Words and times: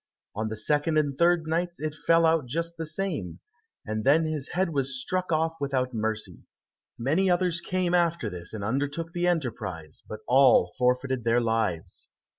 On 0.35 0.49
the 0.49 0.57
second 0.57 0.97
and 0.97 1.15
third 1.15 1.45
nights 1.45 1.79
it 1.79 1.93
fell 1.93 2.25
out 2.25 2.47
just 2.47 2.75
the 2.75 2.87
same, 2.87 3.39
and 3.85 4.03
then 4.03 4.25
his 4.25 4.47
head 4.53 4.71
was 4.71 4.99
struck 4.99 5.31
off 5.31 5.53
without 5.61 5.93
mercy. 5.93 6.39
Many 6.97 7.29
others 7.29 7.61
came 7.61 7.93
after 7.93 8.27
this 8.27 8.51
and 8.51 8.63
undertook 8.63 9.13
the 9.13 9.27
enterprise, 9.27 10.01
but 10.09 10.21
all 10.27 10.73
forfeited 10.75 11.23
their 11.23 11.39
lives. 11.39 12.09